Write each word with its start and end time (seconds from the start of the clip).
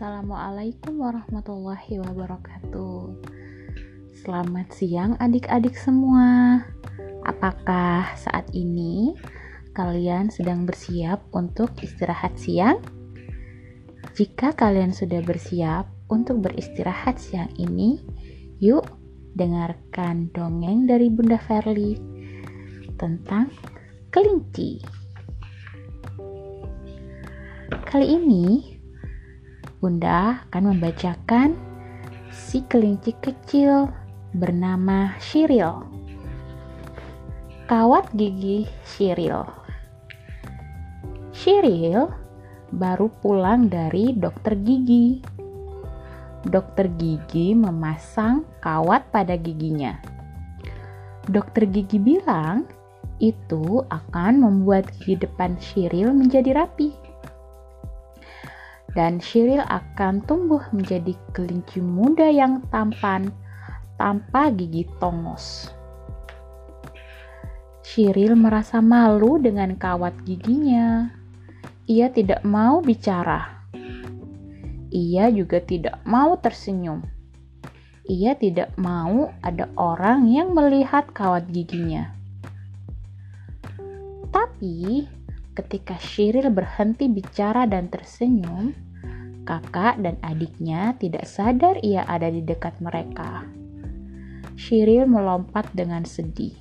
Assalamualaikum 0.00 0.96
warahmatullahi 0.96 2.00
wabarakatuh. 2.00 3.20
Selamat 4.24 4.72
siang, 4.72 5.12
adik-adik 5.20 5.76
semua. 5.76 6.64
Apakah 7.28 8.08
saat 8.16 8.48
ini 8.56 9.12
kalian 9.76 10.32
sedang 10.32 10.64
bersiap 10.64 11.20
untuk 11.36 11.76
istirahat 11.84 12.32
siang? 12.40 12.80
Jika 14.16 14.56
kalian 14.56 14.96
sudah 14.96 15.20
bersiap 15.20 15.84
untuk 16.08 16.48
beristirahat 16.48 17.20
siang 17.20 17.52
ini, 17.60 18.00
yuk 18.56 18.88
dengarkan 19.36 20.32
dongeng 20.32 20.88
dari 20.88 21.12
Bunda 21.12 21.36
Verly 21.44 22.00
tentang 22.96 23.52
kelinci. 24.08 24.80
Kali 27.84 28.16
ini 28.16 28.69
Bunda 29.80 30.44
akan 30.52 30.76
membacakan 30.76 31.56
si 32.28 32.60
kelinci 32.68 33.16
kecil 33.16 33.88
bernama 34.36 35.16
Shiril. 35.16 35.88
Kawat 37.64 38.12
gigi 38.12 38.68
Shiril. 38.84 39.40
Shiril 41.32 42.12
baru 42.76 43.08
pulang 43.24 43.72
dari 43.72 44.12
dokter 44.12 44.52
gigi. 44.60 45.24
Dokter 46.44 46.92
gigi 47.00 47.56
memasang 47.56 48.44
kawat 48.60 49.08
pada 49.08 49.32
giginya. 49.40 49.96
Dokter 51.24 51.64
gigi 51.64 51.96
bilang 51.96 52.68
itu 53.16 53.80
akan 53.88 54.44
membuat 54.44 54.92
gigi 55.00 55.24
depan 55.24 55.56
Shiril 55.56 56.12
menjadi 56.12 56.52
rapi 56.52 57.09
dan 59.00 59.16
Shiril 59.16 59.64
akan 59.64 60.20
tumbuh 60.28 60.60
menjadi 60.76 61.16
kelinci 61.32 61.80
muda 61.80 62.28
yang 62.28 62.60
tampan 62.68 63.32
tanpa 63.96 64.52
gigi 64.52 64.84
tongos. 65.00 65.72
Shiril 67.80 68.36
merasa 68.36 68.84
malu 68.84 69.40
dengan 69.40 69.72
kawat 69.80 70.12
giginya. 70.28 71.08
Ia 71.88 72.12
tidak 72.12 72.44
mau 72.44 72.84
bicara. 72.84 73.64
Ia 74.92 75.32
juga 75.32 75.64
tidak 75.64 75.96
mau 76.04 76.36
tersenyum. 76.36 77.00
Ia 78.04 78.36
tidak 78.36 78.76
mau 78.76 79.32
ada 79.40 79.64
orang 79.80 80.28
yang 80.28 80.52
melihat 80.52 81.08
kawat 81.16 81.48
giginya. 81.48 82.12
Tapi 84.28 85.08
Ketika 85.50 85.98
Shiril 85.98 86.46
berhenti 86.54 87.10
bicara 87.10 87.66
dan 87.66 87.90
tersenyum, 87.90 88.70
kakak 89.50 89.98
dan 89.98 90.14
adiknya 90.22 90.94
tidak 91.02 91.26
sadar 91.26 91.74
ia 91.82 92.06
ada 92.06 92.30
di 92.30 92.38
dekat 92.38 92.78
mereka. 92.78 93.42
Shiril 94.54 95.10
melompat 95.10 95.66
dengan 95.74 96.06
sedih. 96.06 96.54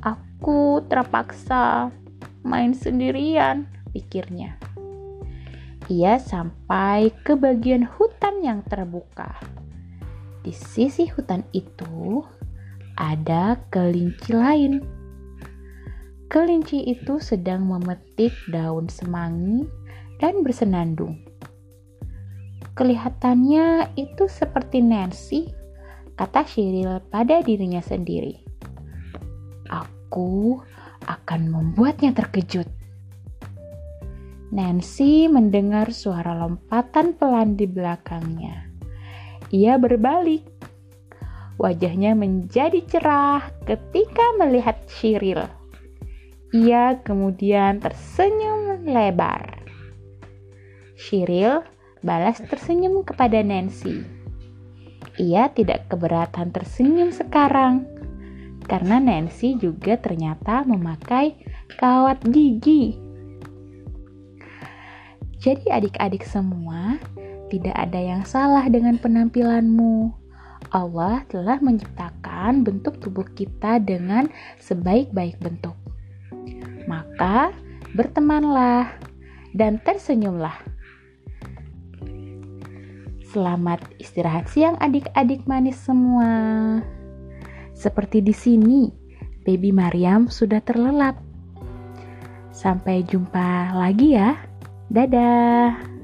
Aku 0.00 0.80
terpaksa 0.88 1.92
main 2.40 2.72
sendirian, 2.72 3.68
pikirnya. 3.92 4.56
Ia 5.92 6.16
sampai 6.16 7.12
ke 7.28 7.36
bagian 7.36 7.84
hutan 7.84 8.40
yang 8.40 8.64
terbuka. 8.64 9.36
Di 10.40 10.56
sisi 10.56 11.04
hutan 11.12 11.44
itu 11.52 12.24
ada 12.96 13.60
kelinci 13.68 14.32
lain 14.32 14.80
Kelinci 16.28 16.84
itu 16.84 17.16
sedang 17.24 17.64
memetik 17.64 18.36
daun 18.52 18.84
semanggi 18.92 19.64
dan 20.18 20.42
bersenandung. 20.42 21.18
Kelihatannya 22.78 23.90
itu 23.98 24.30
seperti 24.30 24.78
Nancy, 24.78 25.50
kata 26.14 26.46
Shiril 26.46 27.02
pada 27.10 27.42
dirinya 27.42 27.82
sendiri. 27.82 28.38
Aku 29.66 30.62
akan 31.06 31.40
membuatnya 31.50 32.14
terkejut. 32.14 32.70
Nancy 34.54 35.26
mendengar 35.26 35.90
suara 35.90 36.38
lompatan 36.38 37.18
pelan 37.18 37.58
di 37.58 37.66
belakangnya. 37.66 38.70
Ia 39.50 39.74
berbalik. 39.74 40.46
Wajahnya 41.58 42.14
menjadi 42.14 42.78
cerah 42.86 43.42
ketika 43.66 44.22
melihat 44.38 44.78
Shiril. 44.86 45.42
Ia 46.54 47.02
kemudian 47.02 47.82
tersenyum 47.82 48.86
lebar. 48.86 49.57
Shiril 50.98 51.62
balas 52.02 52.42
tersenyum 52.42 53.06
kepada 53.06 53.38
Nancy. 53.46 54.02
Ia 55.22 55.46
tidak 55.54 55.86
keberatan 55.86 56.50
tersenyum 56.50 57.14
sekarang 57.14 57.86
karena 58.68 59.00
Nancy 59.00 59.56
juga 59.56 59.96
ternyata 59.96 60.66
memakai 60.68 61.40
kawat 61.80 62.20
gigi. 62.28 63.00
Jadi 65.40 65.70
adik-adik 65.72 66.26
semua, 66.26 67.00
tidak 67.48 67.72
ada 67.72 67.96
yang 67.96 68.22
salah 68.28 68.68
dengan 68.68 69.00
penampilanmu. 69.00 70.12
Allah 70.68 71.24
telah 71.32 71.56
menciptakan 71.64 72.60
bentuk 72.60 73.00
tubuh 73.00 73.24
kita 73.32 73.80
dengan 73.80 74.28
sebaik-baik 74.60 75.40
bentuk. 75.40 75.78
Maka 76.84 77.56
bertemanlah 77.96 78.92
dan 79.56 79.80
tersenyumlah. 79.80 80.67
Selamat 83.28 83.84
istirahat 84.00 84.48
siang 84.48 84.80
adik-adik 84.80 85.44
manis 85.44 85.76
semua. 85.76 86.32
Seperti 87.76 88.24
di 88.24 88.32
sini, 88.32 88.88
baby 89.44 89.68
Mariam 89.68 90.32
sudah 90.32 90.64
terlelap. 90.64 91.20
Sampai 92.48 93.04
jumpa 93.04 93.76
lagi 93.76 94.16
ya. 94.16 94.32
Dadah. 94.88 95.97